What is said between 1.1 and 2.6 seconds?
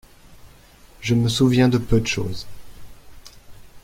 me souviens de peu de chose.